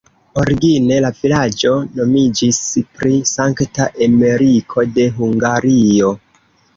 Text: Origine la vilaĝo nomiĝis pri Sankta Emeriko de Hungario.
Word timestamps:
Origine 0.43 0.95
la 1.05 1.09
vilaĝo 1.17 1.73
nomiĝis 1.99 2.61
pri 2.99 3.13
Sankta 3.33 3.87
Emeriko 4.07 4.87
de 4.97 5.07
Hungario. 5.19 6.11